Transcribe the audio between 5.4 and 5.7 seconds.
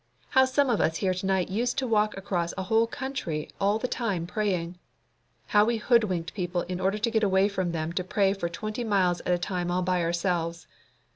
How